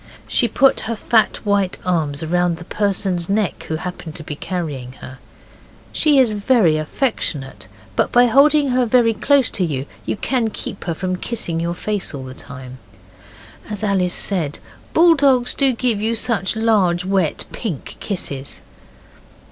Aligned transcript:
She 0.27 0.47
put 0.47 0.79
her 0.89 0.95
fat 0.95 1.37
white 1.45 1.77
arms 1.85 2.25
round 2.25 2.57
the 2.57 2.63
person's 2.65 3.29
neck 3.29 3.65
who 3.67 3.75
happened 3.75 4.15
to 4.15 4.23
be 4.23 4.35
carrying 4.35 4.93
her. 4.93 5.19
She 5.91 6.17
is 6.17 6.31
very 6.31 6.75
affectionate, 6.77 7.67
but 7.95 8.11
by 8.11 8.25
holding 8.25 8.69
her 8.69 8.87
very 8.87 9.13
close 9.13 9.51
to 9.51 9.63
you 9.63 9.85
you 10.03 10.17
can 10.17 10.49
keep 10.49 10.85
her 10.85 10.95
from 10.95 11.17
kissing 11.17 11.59
your 11.59 11.75
face 11.75 12.15
all 12.15 12.23
the 12.23 12.33
time. 12.33 12.79
As 13.69 13.83
Alice 13.83 14.11
said, 14.11 14.57
'Bulldogs 14.95 15.53
do 15.53 15.71
give 15.71 16.01
you 16.01 16.15
such 16.15 16.55
large, 16.55 17.05
wet, 17.05 17.45
pink 17.51 17.95
kisses. 17.99 18.61